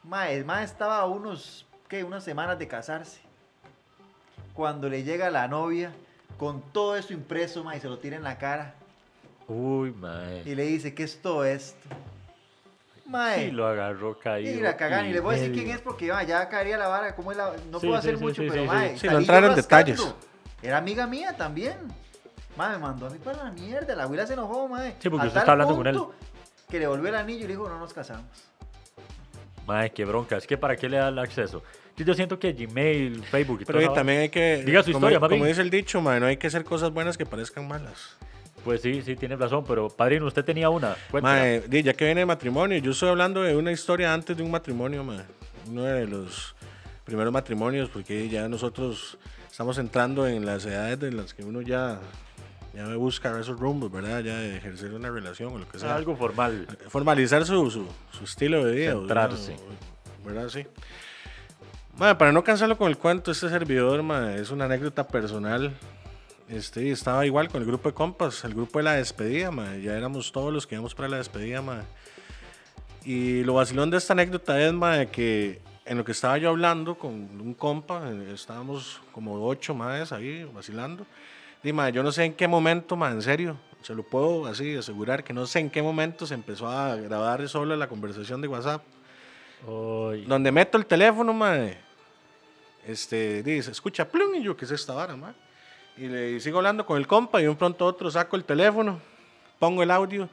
[0.04, 2.04] Mae, el mae estaba a unos, ¿qué?
[2.04, 3.20] Unas semanas de casarse
[4.54, 5.92] cuando le llega la novia
[6.38, 8.76] con todo eso impreso, ma, y se lo tira en la cara
[9.48, 10.42] Uy, mae.
[10.46, 11.76] y le dice, ¿qué es todo esto?
[13.06, 14.58] Mae, Sí, lo agarró caído.
[14.58, 15.62] y la cagan, y le voy a decir medio.
[15.64, 18.16] quién es porque ya caería la vara, ¿cómo es la- no Sí, puedo sí, hacer
[18.18, 18.98] sí, mucho, sí, pero sí, mae, sí.
[19.00, 20.14] Sí, no entrar en detalles.
[20.62, 21.76] Era amiga mía también.
[22.56, 24.94] Ma, me mandó a mí para la mierda, la abuela se enojó, mae.
[25.00, 26.00] Sí, porque usted está hablando con él.
[26.70, 28.24] Que le volvió el anillo y le dijo, no nos casamos.
[29.66, 30.36] Mae, qué bronca.
[30.38, 31.62] Es que ¿para qué le da el acceso?
[31.96, 34.62] Yo, yo siento que Gmail, Facebook y Pero todo eso- también hay que.
[34.64, 37.18] Diga su como, historia, como dice el dicho, ma, no hay que hacer cosas buenas
[37.18, 38.16] que parezcan malas.
[38.64, 39.64] Pues sí, sí, tiene razón.
[39.68, 40.96] Pero, padrino, usted tenía una.
[41.10, 41.36] Cuéntela.
[41.60, 44.42] Ma, di, ya que viene el matrimonio, yo estoy hablando de una historia antes de
[44.42, 45.22] un matrimonio, ma.
[45.68, 46.54] Uno de los
[47.04, 49.18] primeros matrimonios, porque ya nosotros
[49.50, 52.00] estamos entrando en las edades de las que uno ya,
[52.74, 54.20] ya busca esos rumbos, ¿verdad?
[54.20, 55.94] Ya de ejercer una relación o lo que sea.
[55.94, 56.66] Algo formal.
[56.88, 58.92] formalizar su, su, su estilo de vida.
[58.92, 59.52] Centrarse.
[59.54, 60.48] o- ¿Verdad?
[60.48, 60.66] Sí.
[61.98, 65.72] Madre, para no cansarlo con el cuento, este servidor madre, es una anécdota personal.
[66.48, 69.96] Este, estaba igual con el grupo de compas, el grupo de la despedida, madre, ya
[69.96, 71.62] éramos todos los que íbamos para la despedida.
[71.62, 71.84] madre.
[73.04, 76.96] Y lo vacilón de esta anécdota es madre, que en lo que estaba yo hablando
[76.96, 81.06] con un compa, eh, estábamos como ocho más ahí vacilando.
[81.62, 85.24] Y, yo no sé en qué momento, madre, en serio, se lo puedo así asegurar
[85.24, 88.82] que no sé en qué momento se empezó a grabar solo la conversación de WhatsApp.
[89.66, 91.78] Uy, Donde meto el teléfono, madre,
[92.86, 95.43] este, dice, escucha, plum, y yo, ¿qué es esta vara, madre?
[95.96, 98.98] Y le sigo hablando con el compa y un pronto a otro saco el teléfono,
[99.58, 100.28] pongo el audio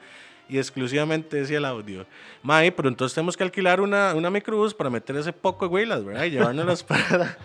[0.48, 2.04] y exclusivamente decía el audio.
[2.42, 6.04] Mae, pero entonces tenemos que alquilar una, una microbús para meter ese poco de huilas,
[6.04, 6.24] ¿verdad?
[6.24, 7.38] Y llevárnoslas para,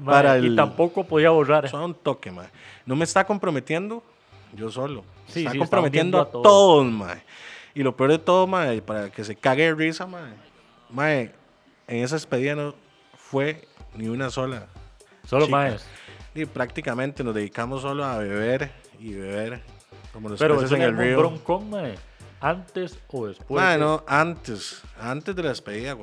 [0.00, 1.68] mae, para Y el- tampoco podía borrar.
[1.68, 2.48] Suave un toque, mae.
[2.84, 4.02] No me está comprometiendo
[4.54, 5.04] yo solo.
[5.28, 7.22] Sí, está sí, comprometiendo a estamos viendo a todos, mae.
[7.74, 10.32] Y lo peor de todo, mae, para que se cague de risa, mae.
[10.90, 11.32] Mae,
[11.86, 12.74] en esa despedida no
[13.16, 14.66] fue ni una sola.
[15.24, 15.56] Solo chica.
[15.56, 15.86] más.
[16.40, 18.70] Y prácticamente nos dedicamos solo a beber
[19.00, 19.60] y beber.
[20.12, 21.18] Como los Pero eso en el río.
[21.18, 21.94] broncón, mae.
[22.40, 23.60] Antes o después.
[23.60, 24.82] Mae, de- no, antes.
[25.00, 25.96] Antes de la despedida.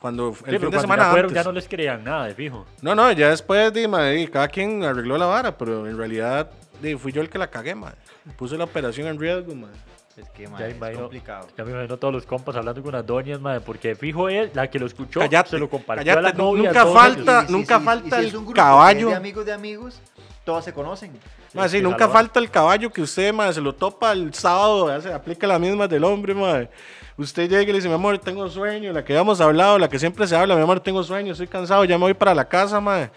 [0.00, 1.44] Cuando Sí, el fin de cuando semana ya fueron, antes.
[1.44, 2.64] ya no les creían nada, de fijo.
[2.80, 6.94] No, no, ya después, di, y cada quien arregló la vara, pero en realidad di,
[6.96, 7.92] fui yo el que la cagué, mae.
[8.38, 9.70] Puse la operación en riesgo, mae.
[10.16, 11.46] Es que, Ya mae, es imagino, complicado.
[11.58, 14.68] ya me imagino todos los compas hablando con las doñas, madre, porque fijo él, la
[14.70, 16.62] que lo escuchó, Cállate, se lo compartió a cállate, la novia.
[16.70, 17.50] nunca falta- ellos.
[17.50, 19.08] nunca si- falta si el es un grupo caballo.
[19.08, 20.00] De amigos de amigos,
[20.44, 21.12] todos se conocen.
[21.52, 24.88] Mae, sí, que nunca falta el caballo que usted, mae, se lo topa el sábado,
[24.88, 26.70] ya se aplica la misma del hombre, mae.
[27.18, 29.98] Usted llega y le dice, mi amor, tengo sueño, la que habíamos hablado, la que
[29.98, 32.80] siempre se habla, mi amor, tengo sueño, estoy cansado, ya me voy para la casa,
[32.80, 33.10] mae.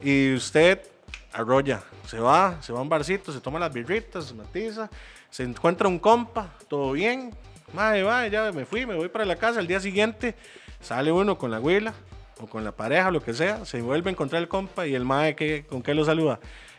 [0.00, 0.80] Y usted
[1.32, 4.88] arrolla, se va, se va a un barcito, se toma las birritas, se matiza,
[5.34, 7.34] se encuentra un compa, todo bien,
[7.72, 10.36] mae, va, ya me fui, me voy para la casa, al día siguiente
[10.80, 11.92] sale uno con la abuela
[12.40, 15.04] o con la pareja, lo que sea, se vuelve a encontrar el compa y el
[15.04, 16.38] mae, ¿qué- ¿con qué lo saluda?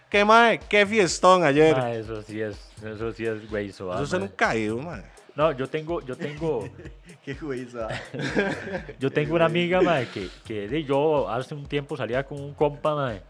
[0.09, 0.59] ¿Qué mae?
[0.69, 1.75] ¿Qué fiestón ayer?
[1.75, 5.03] Mae, eso sí es, eso sí es güey, Eso es un caído, mae.
[5.35, 6.69] No, yo tengo, yo tengo,
[7.25, 7.85] Qué juicio.
[8.99, 12.53] yo tengo una amiga, mae, que, que de, yo hace un tiempo salía con un
[12.53, 13.21] compa, mae,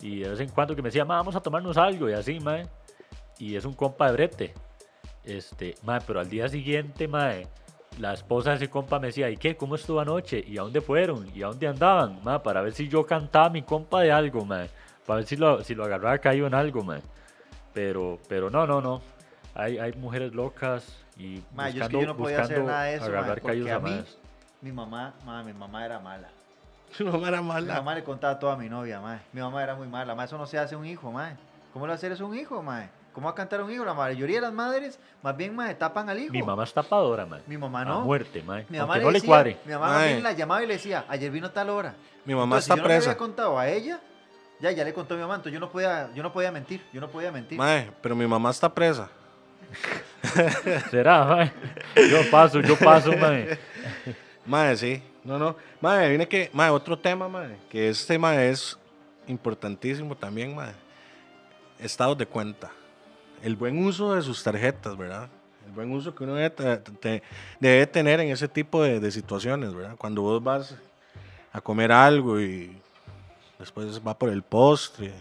[0.00, 2.40] y de vez en cuando que me decía, "Ma, vamos a tomarnos algo, y así,
[2.40, 2.66] mae,
[3.38, 4.54] y es un compa de brete.
[5.24, 7.46] Este, mae, pero al día siguiente, mae,
[7.98, 9.56] la esposa de ese compa me decía, ¿y qué?
[9.56, 10.44] ¿Cómo estuvo anoche?
[10.46, 11.28] ¿Y a dónde fueron?
[11.34, 12.20] ¿Y a dónde andaban?
[12.22, 14.68] Mae, para ver si yo cantaba a mi compa de algo, mae,
[15.06, 17.00] para ver si lo, si lo agarraba caído en algo, mae.
[17.72, 19.00] Pero, pero no, no, no.
[19.54, 22.72] Hay, hay mujeres locas y Ma, yo es que buscando, yo no podía hacer buscando
[22.72, 24.04] nada de eso, agarrar caídos a a mí,
[24.60, 26.28] mi mamá, ma, mi mamá era mala.
[26.92, 27.74] Su mamá era Mi mala.
[27.74, 29.20] mamá le contaba todo a mi novia, ma.
[29.32, 31.36] Mi mamá era muy mala, ma, eso no se hace un hijo, ma.
[31.72, 32.88] ¿Cómo le hacer eso a un hijo, ma?
[33.14, 33.84] ¿Cómo va a cantar un hijo?
[33.84, 36.32] La mayoría de las madres, más bien, ma, tapan al hijo.
[36.32, 37.42] Mi mamá es tapadora, mae.
[37.46, 38.00] Mi mamá A no.
[38.00, 38.66] muerte, mae.
[38.68, 39.56] Mi mamá Aunque le no le decía, cuadre.
[39.64, 41.94] Mi mamá más bien la llamaba y le decía, ayer vino a tal hora.
[42.24, 43.10] Mi mamá Entonces, está si yo no le presa.
[43.10, 44.00] había contado a ella,
[44.60, 46.84] ya, ya le contó a mi mamá, entonces yo no podía, yo no podía mentir,
[46.92, 47.56] yo no podía mentir.
[47.56, 49.08] Mae, pero mi mamá está presa.
[50.90, 51.52] ¿Será, mae?
[52.10, 53.58] Yo paso, yo paso, mae.
[54.46, 55.02] Mae, sí.
[55.24, 55.56] No, no.
[55.80, 56.50] Mae, viene que.
[56.52, 57.56] Mae, otro tema, mae.
[57.70, 58.78] Que este, mae, es
[59.26, 60.72] importantísimo también, mae.
[61.78, 62.70] Estados de cuenta.
[63.42, 65.28] El buen uso de sus tarjetas, ¿verdad?
[65.66, 67.22] El buen uso que uno debe, te- te-
[67.60, 69.96] debe tener en ese tipo de, de situaciones, ¿verdad?
[69.96, 70.74] Cuando vos vas
[71.52, 72.76] a comer algo y
[73.58, 75.12] después va por el postre,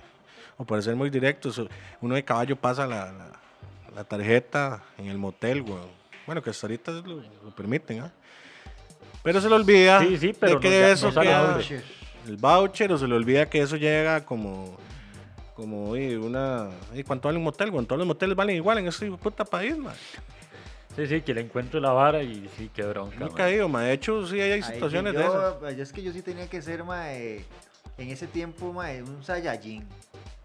[0.58, 1.62] o para ser muy directos,
[2.02, 3.32] uno de caballo pasa la, la-
[3.96, 5.88] la tarjeta en el motel, weón.
[6.26, 8.12] Bueno, que hasta ahorita lo, lo permiten, ¿ah?
[9.22, 11.58] Pero se le olvida Sí, sí, pero de que no eso no queda-
[12.28, 14.78] el voucher o se le olvida que eso llega como
[15.56, 17.72] como oye, una ¿y cuánto vale un motel?
[17.72, 19.94] Bueno, todos los moteles valen igual en este puta país, man.
[20.96, 23.16] Sí, sí, que le encuentro la vara y sí, qué bronca.
[23.18, 23.36] Muy mae.
[23.38, 23.84] caído, man.
[23.86, 25.56] De hecho, sí hay Ay, situaciones yo, de esas.
[25.66, 27.44] ay, Es que yo sí tenía que ser, mae,
[27.98, 29.88] en ese tiempo, mae, un Saiyajin.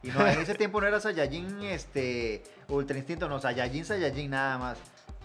[0.02, 4.56] Y no, en ese tiempo no era Saiyajin, este, Ultra Instinto, no, Saiyajin, Saiyajin, nada
[4.56, 4.78] más.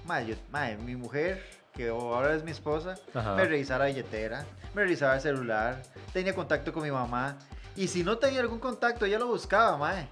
[0.05, 1.41] Mae, yo- mae, mi mujer,
[1.73, 3.35] que ahora es mi esposa, Ajá.
[3.35, 7.37] me revisaba la billetera, me revisaba el celular, tenía contacto con mi mamá.
[7.75, 10.07] Y si no tenía algún contacto, ella lo buscaba, mae.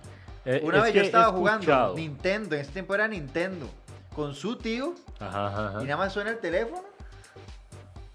[0.45, 1.93] Eh, Una vez yo estaba jugando.
[1.95, 3.69] Nintendo, en ese tiempo era Nintendo,
[4.15, 5.81] con su tío, Ajá, ajá, ajá.
[5.83, 6.83] y nada más suena el teléfono.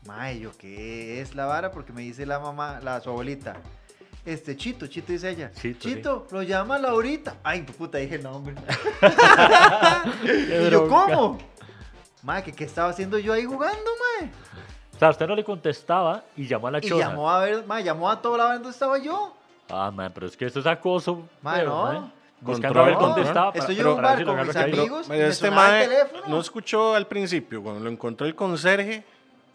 [0.07, 3.57] Mae, yo qué es la vara porque me dice la mamá, la su abuelita.
[4.25, 5.53] Este Chito, Chito dice ella.
[5.53, 5.95] Chito, sí.
[5.95, 7.37] Chito, lo llama Laurita.
[7.45, 8.55] Ay, puta, dije el nombre.
[10.25, 10.89] Y yo.
[10.89, 11.39] ¿cómo?
[12.23, 14.31] Mae, ¿qué, ¿qué estaba haciendo yo ahí jugando, mae?
[14.97, 17.09] O sea, usted no le contestaba y llamó a la Y choza.
[17.09, 19.35] llamó a ver, mae, llamó a todo lado donde estaba yo.
[19.69, 21.23] Ah, man, pero es que esto es acoso.
[21.43, 21.85] Mae, feo, no.
[21.85, 22.01] mae.
[22.39, 23.27] Buscando Control, a ver dónde control.
[23.27, 23.47] estaba.
[23.53, 25.07] para- Estoy yo pero en un bar con mis amigos.
[25.07, 26.23] Y me este teléfono.
[26.29, 29.05] no escuchó al principio, cuando lo encontró el conserje.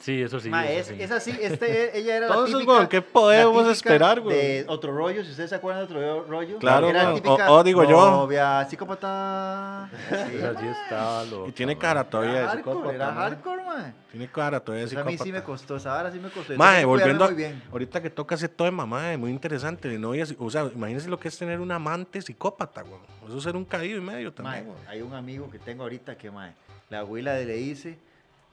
[0.02, 0.50] Sí, eso sí.
[0.50, 1.04] Mae, es, eso sí.
[1.04, 2.74] es así, este, ella era la Entonces, típica...
[2.74, 4.30] weón, ¿qué la podemos esperar, weón?
[4.30, 6.58] De otro rollo, si ustedes se acuerdan de otro rollo.
[6.58, 8.10] Claro, era la típica O- o digo yo.
[8.12, 9.90] Novia psicópata.
[10.10, 10.72] Sí, Esa sí mae.
[10.72, 11.82] estaba loca, Y tiene mae.
[11.82, 12.96] cara todavía de psicópata.
[12.96, 13.16] era mae.
[13.30, 13.94] hardcore, mae.
[14.12, 15.46] Tiene cara todavía de Eso a mí sí me psicópata.
[15.46, 16.54] costó, esa vara sí me costó.
[16.58, 17.64] Mae, volviendo a, muy bien.
[17.72, 21.28] ahorita que toca ese tema, mae, muy interesante, de novia, o sea, imagínense lo que
[21.28, 23.02] es tener un amante psicópata, weón.
[23.28, 24.80] Eso es ser un caído y medio Mae, también, weón.
[24.88, 26.54] hay un amigo que tengo ahorita que, mae,
[26.90, 27.98] la abuela le dice,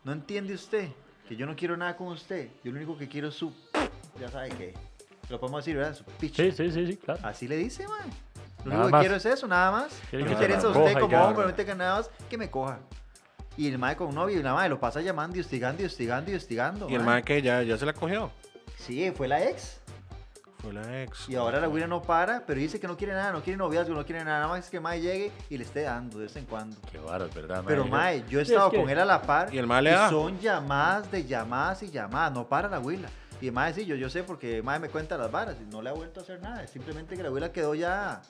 [0.05, 0.89] no entiende usted
[1.29, 3.53] que yo no quiero nada con usted, yo lo único que quiero es su,
[4.19, 4.75] ya sabe que,
[5.29, 5.95] lo podemos decir, ¿verdad?
[5.95, 6.43] Su picha.
[6.43, 7.21] Sí, sí, sí, sí, claro.
[7.23, 8.09] Así le dice, mae.
[8.65, 9.01] Lo Nada único más.
[9.01, 10.01] que quiero es eso, nada más.
[10.11, 12.79] No me interesa la usted como hombre, no me nada más que me coja.
[13.59, 16.31] Y el mae con novio y la mae lo pasa llamando y hostigando y hostigando
[16.31, 16.89] y hostigando.
[16.89, 18.31] Y el mae que ya, ya se la cogió.
[18.79, 19.81] Sí, fue la ex.
[20.71, 21.29] Fue la ex.
[21.29, 23.95] Y ahora la güira no para, pero dice que no quiere nada, no quiere noviazgo,
[23.95, 26.37] no quiere nada, nada más que el mae llegue y le esté dando de vez
[26.37, 26.77] en cuando.
[26.93, 28.21] Qué varas, ¿verdad, Pero mae?
[28.21, 29.81] mae, yo he Sí, estado es que- con él a la par Y el mae
[29.83, 30.11] le da.
[30.11, 33.09] son llamadas de llamadas y llamadas, no para la güila.
[33.41, 35.91] Y mae sí, yo, yo sé porque mae me cuenta las varas y no le
[35.91, 38.21] ha vuelto a hacer nada, es simplemente que la güila quedó ya,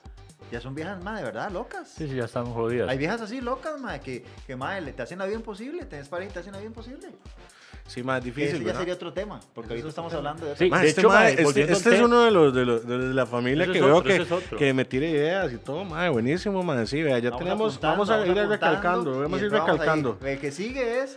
[0.52, 1.88] ya son viejas mae, de verdad, locas.
[1.88, 2.88] Sí, sí, ya están jodidas.
[2.88, 6.08] Hay viejas así locas, mae, que, que mae, le te hacen la vida imposible, tenés
[6.08, 7.08] pareja y te hacen la vida imposible.
[7.88, 8.78] Sí, más difícil, Ese ya ¿verdad?
[8.80, 11.32] sería otro tema, porque ahorita estamos hablando de Sí, otro Mae, de este, hecho, mae,
[11.32, 14.08] este- este es tema- uno de los de, los, de la familia que veo otro,
[14.08, 17.42] que, es que me tire ideas y todo, mae, buenísimo, mae, sí, vea, ya Vamos
[17.44, 21.16] tenemos, vamos a ir recalcando, vamos a ir recalcando, El que sigue es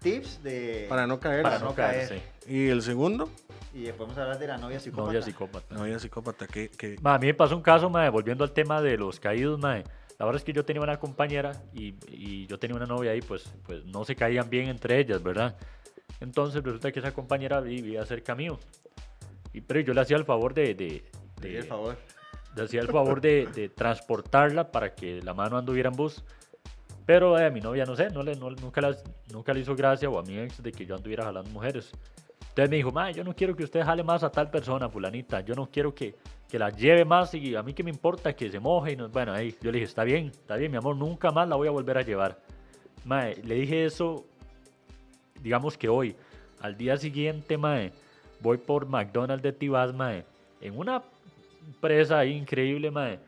[0.00, 0.86] tips de...
[0.88, 1.42] para no caer.
[1.42, 2.08] Para no caer.
[2.08, 2.50] sí.
[2.52, 3.28] Y el segundo,
[3.74, 5.06] Y después podemos hablar de la novia psicópata.
[5.06, 5.74] Novia psicópata.
[5.74, 8.80] novia psicópata, que, que Ma, a mí me pasó un caso, mae, volviendo al tema
[8.80, 9.84] de los caídos, mae.
[10.18, 13.22] La verdad es que yo tenía una compañera y, y yo tenía una novia ahí,
[13.22, 15.56] pues, pues no se caían bien entre ellas, ¿verdad?
[16.20, 18.58] Entonces resulta que esa compañera vivía cerca mío.
[19.52, 20.74] Y, pero yo le hacía el favor de...
[20.74, 21.04] de,
[21.40, 21.96] de- el favor.
[22.56, 26.22] le hacía el favor de, de transportarla para que la mano anduviera en bus.
[27.06, 29.02] Pero eh, a mi novia, no sé, no le, no- nunca, las-
[29.32, 31.90] nunca le hizo gracia o a mi ex de que yo anduviera jalando mujeres.
[32.50, 35.40] Entonces me dijo, ma, yo no quiero que usted jale más a tal persona, fulanita.
[35.40, 36.14] Yo no quiero que,
[36.48, 38.92] que la lleve más y a mí que me importa que se moje.
[38.92, 41.48] Y no, bueno, ahí yo le dije, está bien, está bien, mi amor, nunca más
[41.48, 42.38] la voy a volver a llevar.
[43.04, 44.26] Mae, le dije eso,
[45.42, 46.14] digamos que hoy.
[46.60, 47.92] Al día siguiente, mae,
[48.40, 50.24] voy por McDonald's de Tibás, mae,
[50.60, 51.02] en una
[51.80, 53.18] presa ahí increíble, mae.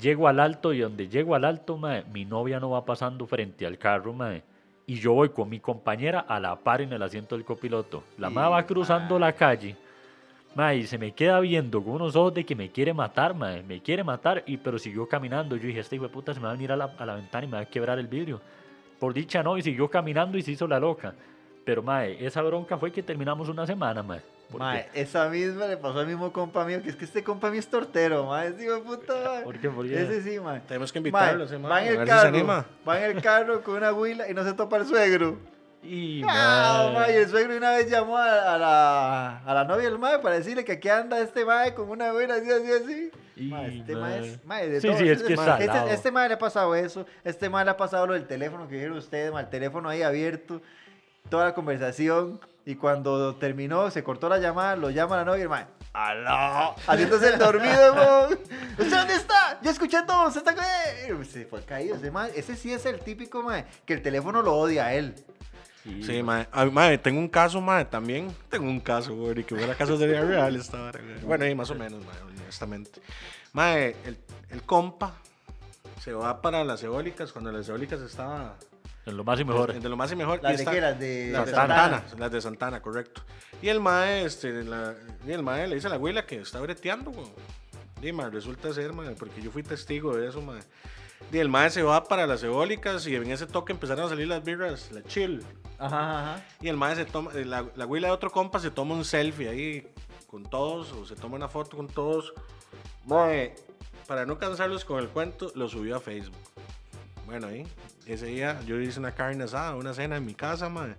[0.00, 3.66] Llego al alto y donde llego al alto, mae, mi novia no va pasando frente
[3.66, 4.42] al carro, mae.
[4.86, 8.04] Y yo voy con mi compañera a la par en el asiento del copiloto.
[8.18, 9.76] La mae va cruzando la calle.
[10.54, 13.62] Mae, y se me queda viendo con unos ojos de que me quiere matar, mae.
[13.62, 15.56] Me quiere matar, y, pero siguió caminando.
[15.56, 17.14] Yo dije, este hijo de puta se me va a venir a la, a la
[17.16, 18.40] ventana y me va a quebrar el vidrio.
[18.98, 21.14] Por dicha no, y siguió caminando y se hizo la loca.
[21.64, 24.20] Pero, mae, esa bronca fue que terminamos una semana, mae.
[24.56, 27.58] Mae, esa misma le pasó al mismo compa mío, que es que este compa mío
[27.58, 28.48] es tortero, mae.
[28.48, 29.42] Ese hijo de puta, mae.
[29.42, 29.68] ¿Por qué?
[29.68, 30.00] ¿Por qué?
[30.02, 30.60] Ese sí, mae.
[30.60, 32.66] Tenemos que invitarlo, Mae, va en el si carro, anima.
[32.88, 35.36] va en el carro con una huila y no se topa el suegro.
[35.82, 39.88] Y, Ah, mae, mae, el suegro una vez llamó a, a la, a la novia
[39.90, 43.10] del mae para decirle que aquí anda este mae con una huila así, así, así.
[43.36, 44.98] Y, este mae es, de Sí, todo.
[44.98, 47.76] sí, es que es este, este mae le ha pasado eso, este mae le ha
[47.76, 50.62] pasado lo del teléfono que dijeron ustedes, el teléfono ahí abierto,
[51.28, 55.42] toda la conversación, y cuando terminó, se cortó la llamada, lo llama la novia y
[55.42, 56.74] el mae, ¡aló!
[56.86, 58.38] Haciéndose el dormido, weón.
[58.78, 59.60] ¿Usted dónde está?
[59.62, 60.54] Yo escuché todo, ¿usted está?
[61.24, 64.54] Se fue caído ese mae, ese sí es el típico mae, que el teléfono lo
[64.54, 65.14] odia a él.
[65.86, 66.48] Y, Sí, mae.
[66.52, 68.34] Ah, mae, tengo un caso, mae, también.
[68.50, 71.20] Tengo un caso, güey, y que fuera caso sería real esta hora, güey.
[71.20, 73.00] Bueno, y más o menos, mae, honestamente.
[73.52, 74.18] Mae, el,
[74.50, 75.14] el compa
[76.02, 78.56] se va para las eólicas cuando las eólicas estaba
[79.06, 79.72] En lo más y mejor.
[79.80, 80.40] de lo más y mejor.
[80.40, 81.98] y Las de está- qué, las de las de Santana.
[82.00, 83.22] Santana, las de Santana, correcto.
[83.62, 84.94] Y el mae, este, la-
[85.26, 88.12] y el mae le dice a la abuela que está breteando, güey.
[88.12, 90.60] Mae, resulta ser, mae, porque yo fui testigo de eso, mae.
[91.32, 94.28] Y el mae se va para las eólicas y en ese toque empezaron a salir
[94.28, 95.42] las birras, la chill.
[95.78, 96.46] Ajá, ajá.
[96.60, 99.04] Y el mae se toma, eh, la, la abuela de otro compa se toma un
[99.04, 99.88] selfie ahí
[100.26, 102.32] con todos, o se toma una foto con todos.
[103.06, 103.54] Mae,
[104.06, 106.36] para no cansarlos con el cuento, lo subió a Facebook.
[107.26, 107.66] Bueno, ahí,
[108.06, 110.94] ese día yo hice una carne asada, una cena en mi casa, mae.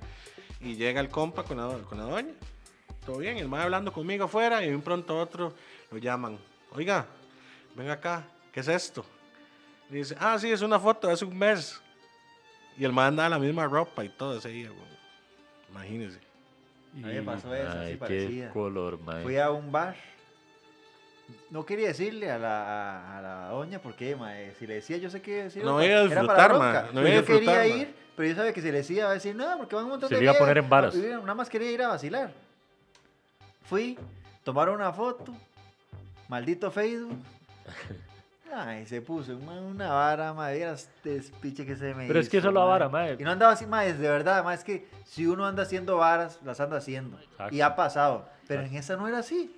[0.60, 2.34] Y llega el compa con la, con la doña.
[3.06, 5.54] Todo bien, el mae hablando conmigo afuera y de un pronto a otro
[5.92, 6.38] lo llaman.
[6.74, 7.06] Oiga,
[7.76, 9.06] ven acá, ¿qué es esto?
[9.90, 11.82] Y dice, ah, sí, es una foto de hace un mes.
[12.78, 14.82] Y el mae andaba la misma ropa y todo ese día, güey.
[15.70, 16.20] Imagínese.
[16.94, 18.50] A mí me pasó eso, así qué parecida.
[18.52, 19.24] color, mae.
[19.24, 19.96] Fui a un bar.
[21.50, 25.10] No quería decirle a la, a, a la doña porque, mae, si le decía yo
[25.10, 25.64] sé que decir.
[25.64, 27.78] No iba a disfrutar, mae, no Pero iba a yo quería disfrutar, mae.
[27.78, 29.92] ir, pero yo sabía que si le decía, va a decir, no, porque van un
[29.92, 30.48] montón Se de le iba a viejas".
[30.48, 30.94] poner en varas.
[30.96, 32.32] Yo Nada más quería ir a vacilar.
[33.64, 33.98] Fui,
[34.44, 35.34] tomaron una foto,
[36.30, 37.18] maldito Facebook.
[38.54, 42.38] Ay, se puso una, una vara, madre, vieras despiche que se me Pero es que
[42.38, 43.18] eso es la vara, mae.
[43.20, 46.40] Y no andaba así, más de verdad, más es que si uno anda haciendo varas,
[46.44, 47.20] las anda haciendo.
[47.20, 47.56] Exacto.
[47.56, 48.28] Y ha pasado.
[48.48, 49.54] Pero en esa no era así.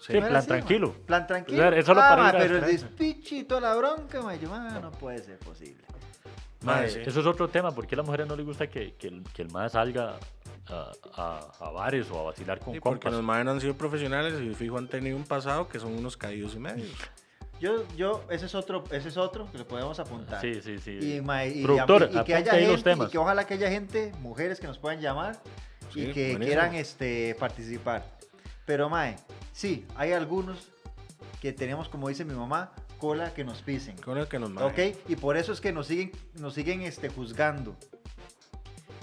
[0.00, 0.92] Sí, No plan así, tranquilo.
[1.06, 1.58] Plan tranquilo.
[1.58, 4.34] O sea, es solo Ah, para ma, pero el despiche y toda la bronca, ma,
[4.34, 5.82] yo, ma, no puede ser posible.
[6.88, 6.98] Sí.
[7.04, 7.70] Eso es otro tema.
[7.74, 10.16] ¿Por qué a las mujeres no les gusta que, que el, que el mae salga
[10.68, 13.12] a, a, a bares o a vacilar con Sí, porque compas?
[13.12, 16.16] los maes no han sido profesionales y fijo han tenido un pasado que son unos
[16.16, 16.90] caídos y medios.
[17.64, 20.38] Yo, yo, ese es otro, ese es otro que le podemos apuntar.
[20.42, 20.98] Sí, sí, sí.
[21.16, 23.08] Y, ma, y- Productor, y- y que haya ahí los gente, temas.
[23.08, 25.40] y que ojalá que haya gente, mujeres que nos puedan llamar
[25.90, 26.44] y Sí, que buenísimo.
[26.44, 28.04] quieran este, participar.
[28.66, 29.16] Pero, mae,
[29.54, 30.68] sí, hay algunos
[31.40, 33.96] que tenemos, como dice mi mamá, cola que nos pisen.
[34.14, 34.70] El que nos maes.
[34.70, 34.98] ¿Ok?
[35.08, 37.74] Y por eso es que nos siguen, nos siguen este, juzgando.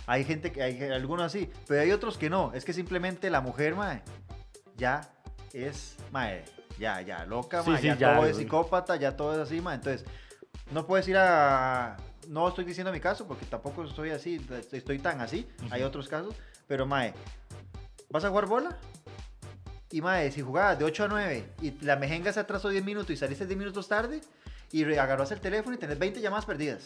[0.06, 2.52] Hay gente que, hay algunos así, pero hay otros que no.
[2.54, 4.04] Es que simplemente la mujer, mae,
[4.78, 5.02] ya
[5.52, 6.43] es, mae,
[6.82, 9.62] ya, ya, loca, Sí, mae, sí, ya, ya, todo es psicópata, ya todo es así,
[9.62, 9.76] mae.
[9.76, 10.04] Entonces,
[10.72, 11.96] no puedes ir a...
[12.28, 15.48] No estoy diciendo mi caso, porque tampoco estoy así, estoy tan así.
[15.70, 16.36] Hay otros casos,
[16.67, 17.13] pero, mae,
[18.10, 18.78] ¿vas a jugar bola?
[19.91, 23.12] Y mae, si jugabas de 8 a 9 y la mejenga se atrasó 10 minutos
[23.12, 24.22] y saliste 10 minutos tarde
[24.72, 26.86] y agarras el teléfono y tenés 20 llamadas perdidas.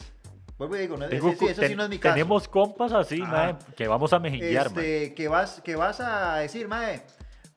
[0.58, 2.16] Vuelvo y digo, no, Tengo ese sí, eso sí ten- no es mi caso.
[2.16, 4.56] Tenemos compas así, mae, que vamos a mae.
[4.56, 7.04] este, que vas, que vas a decir, mae,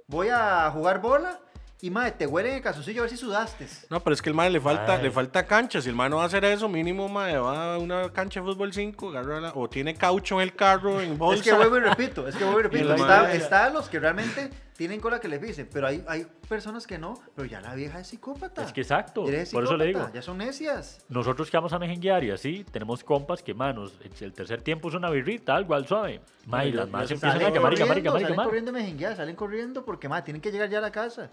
[0.09, 1.41] voy a jugar bola
[1.81, 3.67] y mae, te huelen el calzoncillo a ver si sudaste.
[3.89, 5.81] No, pero es que el mae le falta, le falta cancha.
[5.81, 8.47] Si el mae no va a hacer eso, mínimo mae va a una cancha de
[8.47, 11.41] fútbol 5, agarra la- o tiene caucho en el carro, en bolsa.
[11.43, 12.85] Es que vuelvo y repito, es que vuelvo y repito.
[12.89, 16.25] la Está, madre- está los que realmente tienen cola que le pisen, pero hay, hay
[16.49, 18.63] personas que no, pero ya la vieja es psicópata.
[18.63, 20.09] Es que exacto, por eso le digo.
[20.15, 21.05] Ya son necias.
[21.09, 24.95] Nosotros que vamos a mejenguear y así, tenemos compas que, manos, el tercer tiempo es
[24.95, 26.21] una birrita, algo al suave.
[26.47, 29.17] Mae, y las más empiezan a llamar y llamar y llamar y salen corriendo mejenguear,
[29.17, 31.29] salen corriendo porque, ma, tienen que llegar ya a la casa.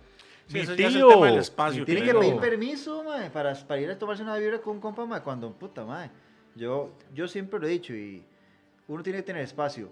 [0.47, 1.07] Sí, Mi tío.
[1.09, 1.85] tema del espacio.
[1.85, 5.05] Tienen que pedir permiso, ma, para, para ir a tomarse una vibra con un compa,
[5.05, 6.09] ma, cuando, puta, ma.
[6.55, 8.25] Yo, yo siempre lo he dicho y
[8.87, 9.87] uno tiene que tener espacio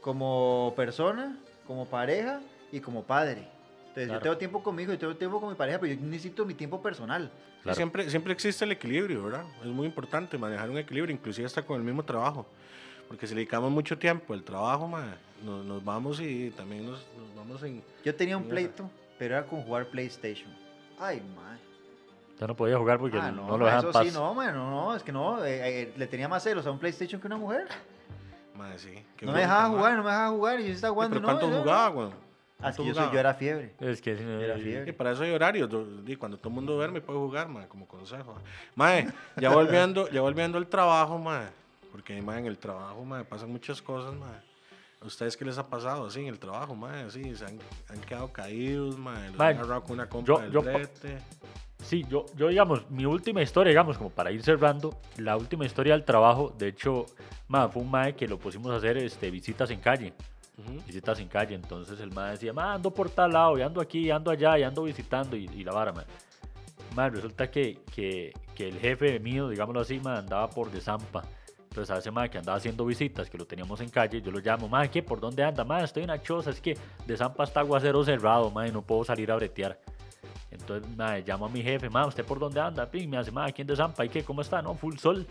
[0.00, 1.38] como persona,
[1.68, 2.40] como pareja
[2.72, 3.48] y como padre.
[3.88, 4.18] Entonces, Claro.
[4.18, 6.82] yo tengo tiempo conmigo, yo tengo tiempo con mi pareja, pero yo necesito mi tiempo
[6.82, 7.30] personal.
[7.62, 7.74] Claro.
[7.76, 9.44] Siempre, siempre existe el equilibrio, ¿verdad?
[9.60, 12.46] Es muy importante manejar un equilibrio, inclusive hasta con el mismo trabajo.
[13.08, 17.06] Porque si le dedicamos mucho tiempo al trabajo, mae, nos, nos vamos y también nos,
[17.16, 17.82] nos vamos en...
[18.04, 20.52] Yo tenía un pleito, pero era con jugar PlayStation.
[20.98, 21.58] Ay, man.
[22.38, 24.06] Ya no podía jugar porque Ah, no, no, lo ma, dejan eso paz.
[24.06, 26.70] sí, no, man, no, no, es que no, eh, eh, le tenía más celos a
[26.70, 27.66] un PlayStation que a una mujer.
[28.54, 29.04] Mae, sí.
[29.22, 31.14] No me dejaba jugar, no me dejaba jugar, y yo estaba Sí, jugando.
[31.16, 32.08] ¿Pero no, cuánto yo- jugaba, güey?
[32.58, 33.74] Ah, es ¿Cuánto que yo, soy, yo era fiebre.
[33.80, 34.92] Es que Era Y fiebre.
[34.94, 35.68] para eso hay horarios.
[36.18, 38.36] cuando todo el mundo duerme puede jugar, mae, como consejo.
[38.74, 41.48] Mae, ya volviendo, ya volviendo al trabajo, mae.
[41.92, 44.40] Porque mae, en el trabajo, mae, pasan muchas cosas, mae.
[45.02, 47.02] ¿A ustedes qué les ha pasado así en el trabajo, mae?
[47.04, 47.58] Así, se han,
[47.90, 49.28] han quedado caídos, mae.
[49.28, 51.18] Los Mae, han agarrado con una compa yo- del yo brete.
[51.84, 55.92] Sí, yo, yo digamos, mi última historia, digamos, como para ir cerrando, la última historia
[55.92, 57.04] del trabajo, de hecho,
[57.48, 60.14] ma, fue un mae que lo pusimos a hacer este, visitas en calle.
[60.58, 60.80] Ujú.
[60.86, 64.06] Visitas en calle, entonces el mae decía, ma, ando por tal lado, y ando aquí,
[64.06, 66.04] y ando allá, y ando visitando, y, y la vara, ma.
[66.94, 71.22] Ma, resulta que, que, que el jefe mío, digámoslo así, ma, andaba por Desampa.
[71.68, 74.38] Entonces a ese mae que andaba haciendo visitas, que lo teníamos en calle, yo lo
[74.38, 75.02] llamo, ma, ¿qué?
[75.02, 75.62] ¿Por dónde anda?
[75.62, 76.74] Ma, estoy en la choza, es que
[77.06, 79.78] Desampa está aguacero cerrado, ma, y no puedo salir a bretear.
[80.50, 82.90] Entonces, madre, llamo a mi jefe, madre, ¿usted por dónde anda?
[82.90, 84.06] Pin, me hace, madre, ¿quién de Zampa?
[84.06, 84.24] ¿Y qué?
[84.24, 84.62] ¿Cómo está?
[84.62, 85.26] No, full sol.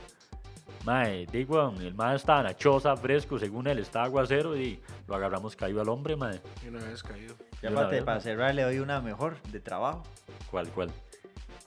[0.85, 5.15] Madre, digo, el madre estaba en la choza, fresco, según él, estaba aguacero y lo
[5.15, 6.41] agarramos caído al hombre, madre.
[6.63, 7.33] Y una vez caído.
[7.63, 10.03] Ya de una para, cerrar, le doy una mejor de trabajo.
[10.51, 10.91] ¿Cuál, cuál?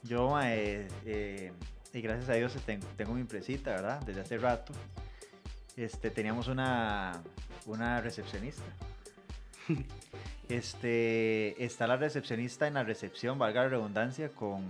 [0.04, 1.52] Yo, ma, eh, eh,
[1.92, 4.00] y gracias a Dios tengo, tengo mi empresita, ¿verdad?
[4.02, 4.72] Desde hace rato.
[5.76, 7.20] Este, teníamos una,
[7.66, 8.62] una recepcionista.
[10.48, 14.64] Este, está la recepcionista en la recepción, valga la redundancia, con,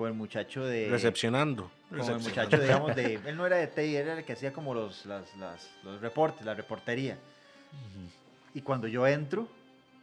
[0.00, 0.88] con el muchacho de...
[0.88, 1.70] Recepcionando.
[1.90, 3.20] Con el muchacho, digamos, de...
[3.26, 6.46] Él no era de TI, era el que hacía como los, las- las- los reportes,
[6.46, 7.18] la reportería.
[8.54, 9.46] Y cuando yo entro,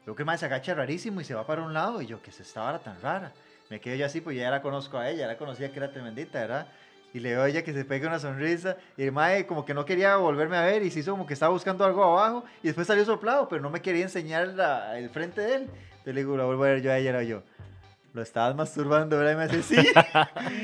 [0.06, 2.00] veo que mae se agacha rarísimo y se va para un lado.
[2.04, 3.32] Y yo, ¿qué es esta vara tan rara?
[3.72, 5.92] Me quedo yo así, pues ya la conozco a ella, ya la conocía que era
[5.92, 6.68] tremendita, ¿verdad?
[7.12, 8.78] Y le veo a ella que se pega una sonrisa.
[8.98, 11.34] Y el mae como que no quería volverme a ver y se hizo como que
[11.34, 12.46] estaba buscando algo abajo.
[12.62, 15.62] Y después salió soplado, pero no me quería enseñar la- el frente de él.
[15.64, 17.42] Entonces le digo, la vuelvo a ver yo a ella, era yo.
[18.18, 19.34] Lo estabas masturbando, ¿verdad?
[19.34, 19.76] Y me hace, sí.